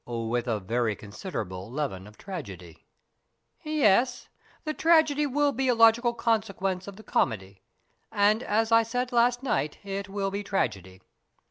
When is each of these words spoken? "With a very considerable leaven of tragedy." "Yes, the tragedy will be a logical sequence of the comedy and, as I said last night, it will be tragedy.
"With 0.07 0.47
a 0.47 0.59
very 0.59 0.95
considerable 0.95 1.69
leaven 1.69 2.07
of 2.07 2.17
tragedy." 2.17 2.87
"Yes, 3.61 4.29
the 4.63 4.73
tragedy 4.73 5.27
will 5.27 5.51
be 5.51 5.67
a 5.67 5.75
logical 5.75 6.17
sequence 6.41 6.87
of 6.87 6.95
the 6.95 7.03
comedy 7.03 7.61
and, 8.11 8.41
as 8.41 8.71
I 8.71 8.81
said 8.81 9.11
last 9.11 9.43
night, 9.43 9.77
it 9.83 10.09
will 10.09 10.31
be 10.31 10.43
tragedy. 10.43 11.01